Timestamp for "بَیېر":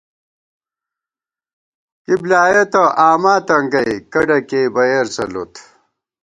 4.73-5.07